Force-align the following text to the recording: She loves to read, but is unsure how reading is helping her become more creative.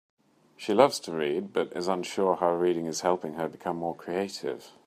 She 0.57 0.73
loves 0.73 0.99
to 1.01 1.11
read, 1.13 1.53
but 1.53 1.73
is 1.77 1.87
unsure 1.87 2.37
how 2.37 2.55
reading 2.55 2.87
is 2.87 3.01
helping 3.01 3.35
her 3.35 3.47
become 3.47 3.77
more 3.77 3.95
creative. 3.95 4.71